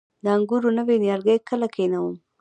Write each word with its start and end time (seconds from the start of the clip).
د 0.23 0.25
انګورو 0.35 0.69
نوي 0.77 0.95
نیالګي 1.03 1.37
کله 1.49 1.67
کینوم؟ 1.75 2.13